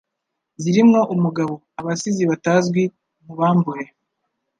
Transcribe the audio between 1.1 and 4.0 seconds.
UMUGABO, Abasizi Batazwi nkubambure